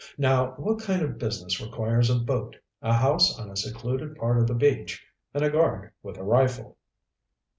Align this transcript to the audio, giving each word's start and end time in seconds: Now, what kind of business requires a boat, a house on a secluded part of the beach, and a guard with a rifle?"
Now, 0.17 0.55
what 0.57 0.81
kind 0.81 1.03
of 1.03 1.19
business 1.19 1.61
requires 1.61 2.09
a 2.09 2.15
boat, 2.15 2.55
a 2.81 2.91
house 2.91 3.37
on 3.37 3.51
a 3.51 3.55
secluded 3.55 4.15
part 4.15 4.39
of 4.39 4.47
the 4.47 4.55
beach, 4.55 5.05
and 5.31 5.43
a 5.43 5.51
guard 5.51 5.91
with 6.01 6.17
a 6.17 6.23
rifle?" 6.23 6.75